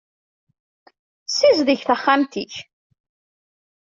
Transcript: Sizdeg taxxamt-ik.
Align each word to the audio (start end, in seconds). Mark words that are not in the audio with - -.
Sizdeg 1.35 1.81
taxxamt-ik. 1.87 2.53